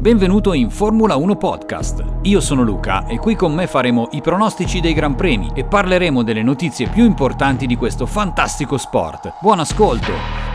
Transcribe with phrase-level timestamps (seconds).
[0.00, 2.02] Benvenuto in Formula 1 Podcast.
[2.22, 6.22] Io sono Luca e qui con me faremo i pronostici dei Gran Premi e parleremo
[6.22, 9.34] delle notizie più importanti di questo fantastico sport.
[9.42, 10.49] Buon ascolto!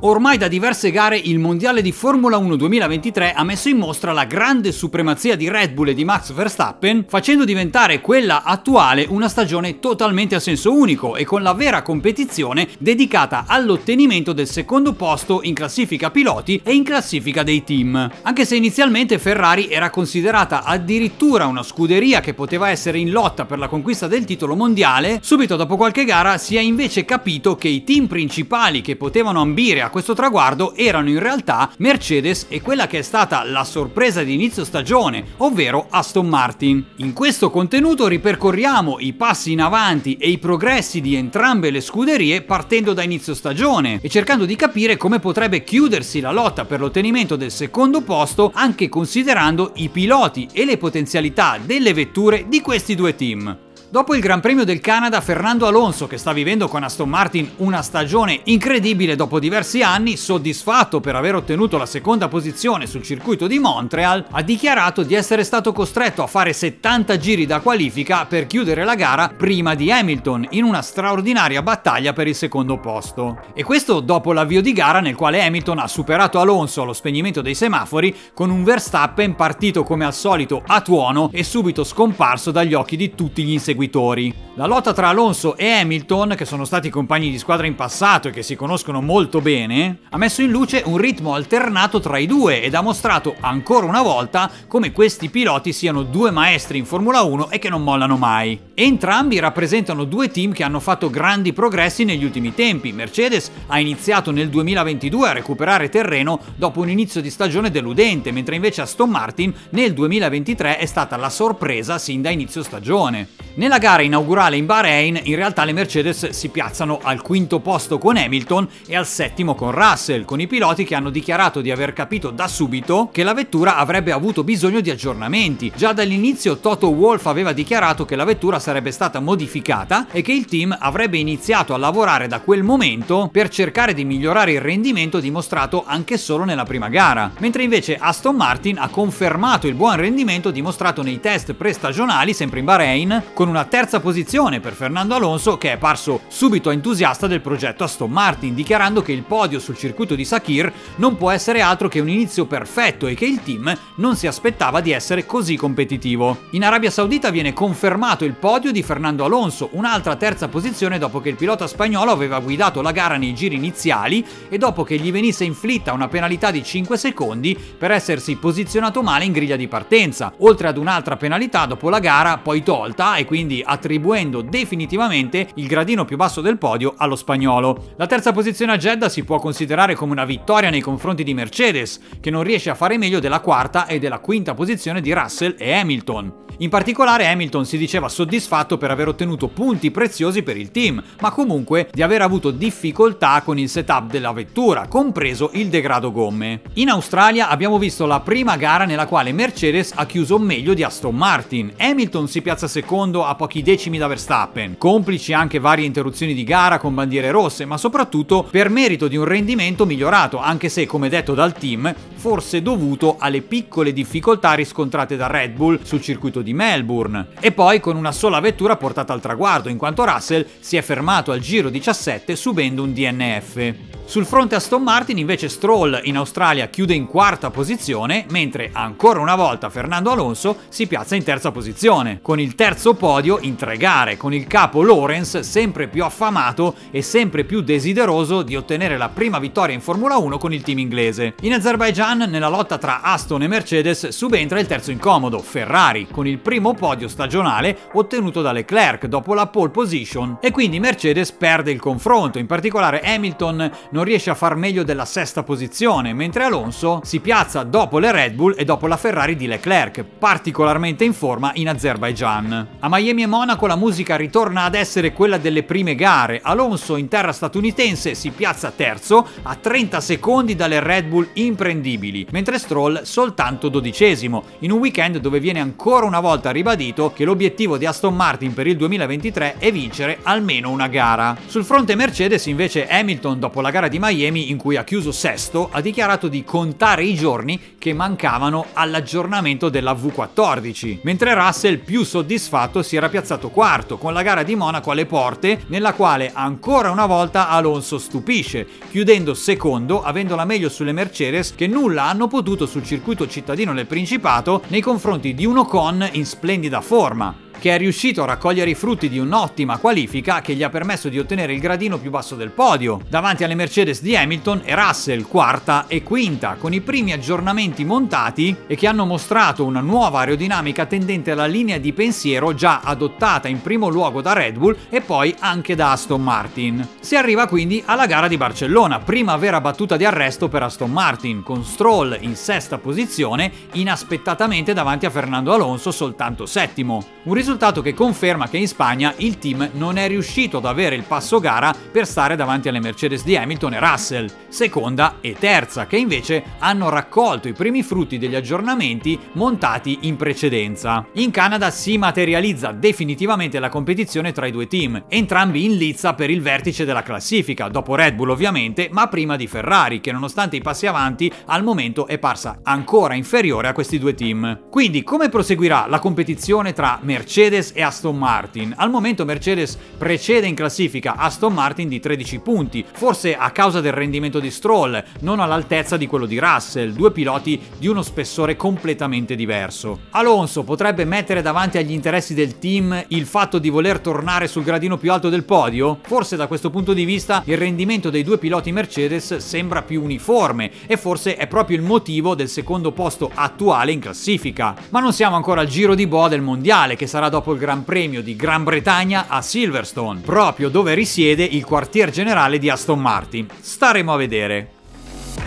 [0.00, 4.26] Ormai da diverse gare il Mondiale di Formula 1 2023 ha messo in mostra la
[4.26, 9.78] grande supremazia di Red Bull e di Max Verstappen, facendo diventare quella attuale una stagione
[9.78, 15.54] totalmente a senso unico e con la vera competizione dedicata all'ottenimento del secondo posto in
[15.54, 18.10] classifica piloti e in classifica dei team.
[18.20, 23.58] Anche se inizialmente Ferrari era considerata addirittura una scuderia che poteva essere in lotta per
[23.58, 27.82] la conquista del titolo mondiale, subito dopo qualche gara si è invece capito che i
[27.82, 32.98] team principali che potevano ambire a questo traguardo erano in realtà Mercedes e quella che
[32.98, 36.84] è stata la sorpresa di inizio stagione, ovvero Aston Martin.
[36.96, 42.42] In questo contenuto ripercorriamo i passi in avanti e i progressi di entrambe le scuderie
[42.42, 47.36] partendo da inizio stagione e cercando di capire come potrebbe chiudersi la lotta per l'ottenimento
[47.36, 53.14] del secondo posto anche considerando i piloti e le potenzialità delle vetture di questi due
[53.14, 53.65] team.
[53.88, 57.82] Dopo il Gran Premio del Canada, Fernando Alonso, che sta vivendo con Aston Martin una
[57.82, 63.60] stagione incredibile dopo diversi anni, soddisfatto per aver ottenuto la seconda posizione sul circuito di
[63.60, 68.82] Montreal, ha dichiarato di essere stato costretto a fare 70 giri da qualifica per chiudere
[68.82, 73.38] la gara prima di Hamilton, in una straordinaria battaglia per il secondo posto.
[73.54, 77.54] E questo dopo l'avvio di gara nel quale Hamilton ha superato Alonso allo spegnimento dei
[77.54, 82.96] semafori con un Verstappen partito come al solito a tuono e subito scomparso dagli occhi
[82.96, 84.34] di tutti gli inseguitori inseguitori.
[84.54, 88.30] La lotta tra Alonso e Hamilton, che sono stati compagni di squadra in passato e
[88.30, 92.62] che si conoscono molto bene, ha messo in luce un ritmo alternato tra i due
[92.62, 97.50] ed ha mostrato ancora una volta come questi piloti siano due maestri in Formula 1
[97.50, 98.58] e che non mollano mai.
[98.72, 102.92] Entrambi rappresentano due team che hanno fatto grandi progressi negli ultimi tempi.
[102.92, 108.54] Mercedes ha iniziato nel 2022 a recuperare terreno dopo un inizio di stagione deludente, mentre
[108.54, 113.45] invece Aston Martin nel 2023 è stata la sorpresa sin da inizio stagione.
[113.56, 118.18] Nella gara inaugurale in Bahrain, in realtà le Mercedes si piazzano al quinto posto con
[118.18, 122.28] Hamilton e al settimo con Russell, con i piloti che hanno dichiarato di aver capito
[122.28, 125.72] da subito che la vettura avrebbe avuto bisogno di aggiornamenti.
[125.74, 130.44] Già dall'inizio Toto Wolff aveva dichiarato che la vettura sarebbe stata modificata e che il
[130.44, 135.82] team avrebbe iniziato a lavorare da quel momento per cercare di migliorare il rendimento dimostrato
[135.86, 141.00] anche solo nella prima gara, mentre invece Aston Martin ha confermato il buon rendimento dimostrato
[141.00, 145.70] nei test prestagionali sempre in Bahrain con con una terza posizione per Fernando Alonso che
[145.70, 150.24] è parso subito entusiasta del progetto Aston Martin, dichiarando che il podio sul circuito di
[150.24, 154.26] Sakir non può essere altro che un inizio perfetto e che il team non si
[154.26, 156.38] aspettava di essere così competitivo.
[156.50, 161.28] In Arabia Saudita viene confermato il podio di Fernando Alonso, un'altra terza posizione dopo che
[161.28, 165.44] il pilota spagnolo aveva guidato la gara nei giri iniziali e dopo che gli venisse
[165.44, 170.66] inflitta una penalità di 5 secondi per essersi posizionato male in griglia di partenza, oltre
[170.66, 176.06] ad un'altra penalità dopo la gara poi tolta e quindi quindi attribuendo definitivamente il gradino
[176.06, 177.92] più basso del podio allo spagnolo.
[177.98, 182.00] La terza posizione a Jeddah si può considerare come una vittoria nei confronti di Mercedes,
[182.18, 185.74] che non riesce a fare meglio della quarta e della quinta posizione di Russell e
[185.74, 186.44] Hamilton.
[186.60, 191.30] In particolare Hamilton si diceva soddisfatto per aver ottenuto punti preziosi per il team, ma
[191.30, 196.62] comunque di aver avuto difficoltà con il setup della vettura, compreso il degrado gomme.
[196.74, 201.14] In Australia abbiamo visto la prima gara nella quale Mercedes ha chiuso meglio di Aston
[201.14, 201.74] Martin.
[201.76, 206.78] Hamilton si piazza secondo a pochi decimi da Verstappen, complici anche varie interruzioni di gara
[206.78, 211.34] con bandiere rosse, ma soprattutto per merito di un rendimento migliorato, anche se, come detto
[211.34, 217.28] dal team, forse dovuto alle piccole difficoltà riscontrate da Red Bull sul circuito di Melbourne,
[217.40, 221.32] e poi con una sola vettura portata al traguardo, in quanto Russell si è fermato
[221.32, 223.95] al giro 17 subendo un DNF.
[224.06, 229.34] Sul fronte Aston Martin invece Stroll in Australia chiude in quarta posizione, mentre ancora una
[229.34, 234.16] volta Fernando Alonso si piazza in terza posizione, con il terzo podio in tre gare,
[234.16, 239.40] con il capo Lorenz sempre più affamato e sempre più desideroso di ottenere la prima
[239.40, 241.34] vittoria in Formula 1 con il team inglese.
[241.40, 246.38] In Azerbaijan, nella lotta tra Aston e Mercedes, subentra il terzo incomodo, Ferrari, con il
[246.38, 251.80] primo podio stagionale ottenuto da Leclerc dopo la pole position, e quindi Mercedes perde il
[251.80, 257.20] confronto, in particolare Hamilton non riesce a far meglio della sesta posizione, mentre Alonso si
[257.20, 261.66] piazza dopo le Red Bull e dopo la Ferrari di Leclerc, particolarmente in forma in
[261.70, 262.66] Azerbaijan.
[262.78, 266.40] A Miami e Monaco la musica ritorna ad essere quella delle prime gare.
[266.42, 272.58] Alonso in terra statunitense si piazza terzo a 30 secondi dalle Red Bull imprendibili, mentre
[272.58, 277.86] Stroll soltanto dodicesimo, in un weekend dove viene ancora una volta ribadito che l'obiettivo di
[277.86, 281.34] Aston Martin per il 2023 è vincere almeno una gara.
[281.46, 285.12] Sul fronte Mercedes invece Hamilton dopo la gara gara di Miami in cui ha chiuso
[285.12, 292.04] sesto ha dichiarato di contare i giorni che mancavano all'aggiornamento della V14, mentre Russell più
[292.04, 296.90] soddisfatto si era piazzato quarto con la gara di Monaco alle porte nella quale ancora
[296.90, 302.66] una volta Alonso stupisce, chiudendo secondo avendo la meglio sulle Mercedes che nulla hanno potuto
[302.66, 307.78] sul circuito cittadino del Principato nei confronti di un Ocon in splendida forma che è
[307.78, 311.60] riuscito a raccogliere i frutti di un'ottima qualifica che gli ha permesso di ottenere il
[311.60, 316.56] gradino più basso del podio, davanti alle Mercedes di Hamilton e Russell, quarta e quinta,
[316.58, 321.78] con i primi aggiornamenti montati e che hanno mostrato una nuova aerodinamica tendente alla linea
[321.78, 326.22] di pensiero già adottata in primo luogo da Red Bull e poi anche da Aston
[326.22, 326.86] Martin.
[327.00, 331.42] Si arriva quindi alla gara di Barcellona, prima vera battuta di arresto per Aston Martin,
[331.42, 337.04] con Stroll in sesta posizione, inaspettatamente davanti a Fernando Alonso soltanto settimo.
[337.24, 341.04] Un risultato che conferma che in Spagna il team non è riuscito ad avere il
[341.04, 345.96] passo gara per stare davanti alle Mercedes di Hamilton e Russell, seconda e terza, che
[345.96, 351.06] invece hanno raccolto i primi frutti degli aggiornamenti montati in precedenza.
[351.12, 356.30] In Canada si materializza definitivamente la competizione tra i due team, entrambi in lizza per
[356.30, 360.62] il vertice della classifica, dopo Red Bull ovviamente, ma prima di Ferrari, che nonostante i
[360.62, 364.62] passi avanti al momento è parsa ancora inferiore a questi due team.
[364.68, 368.72] Quindi come proseguirà la competizione tra Mercedes Mercedes e Aston Martin.
[368.78, 373.92] Al momento Mercedes precede in classifica Aston Martin di 13 punti, forse a causa del
[373.92, 379.34] rendimento di Stroll, non all'altezza di quello di Russell, due piloti di uno spessore completamente
[379.34, 379.98] diverso.
[380.12, 384.96] Alonso potrebbe mettere davanti agli interessi del team il fatto di voler tornare sul gradino
[384.96, 385.98] più alto del podio?
[386.04, 390.70] Forse da questo punto di vista il rendimento dei due piloti Mercedes sembra più uniforme
[390.86, 394.74] e forse è proprio il motivo del secondo posto attuale in classifica.
[394.88, 397.58] Ma non siamo ancora al giro di boa del mondiale che sarà sarà dopo il
[397.58, 403.00] Gran Premio di Gran Bretagna a Silverstone, proprio dove risiede il quartier generale di Aston
[403.00, 403.46] Martin.
[403.60, 404.70] Staremo a vedere.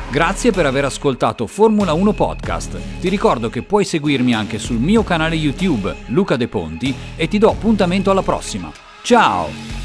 [0.10, 2.80] Grazie per aver ascoltato Formula 1 Podcast.
[3.00, 7.38] Ti ricordo che puoi seguirmi anche sul mio canale YouTube Luca De Ponti e ti
[7.38, 8.72] do appuntamento alla prossima.
[9.04, 9.79] Ciao!